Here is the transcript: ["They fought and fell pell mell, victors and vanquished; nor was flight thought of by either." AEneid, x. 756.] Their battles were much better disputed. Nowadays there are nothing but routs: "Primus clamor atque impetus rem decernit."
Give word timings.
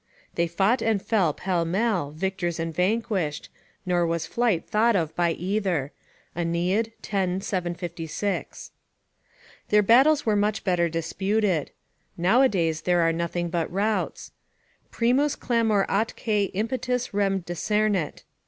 ["They 0.33 0.47
fought 0.47 0.81
and 0.81 0.99
fell 0.99 1.31
pell 1.31 1.63
mell, 1.63 2.09
victors 2.09 2.59
and 2.59 2.73
vanquished; 2.73 3.49
nor 3.85 4.03
was 4.07 4.25
flight 4.25 4.65
thought 4.67 4.95
of 4.95 5.15
by 5.15 5.33
either." 5.33 5.91
AEneid, 6.35 6.87
x. 7.05 7.45
756.] 7.45 8.71
Their 9.69 9.83
battles 9.83 10.25
were 10.25 10.35
much 10.35 10.63
better 10.63 10.89
disputed. 10.89 11.69
Nowadays 12.17 12.81
there 12.81 13.01
are 13.01 13.13
nothing 13.13 13.51
but 13.51 13.71
routs: 13.71 14.31
"Primus 14.89 15.35
clamor 15.35 15.85
atque 15.87 16.49
impetus 16.51 17.13
rem 17.13 17.41
decernit." 17.43 18.23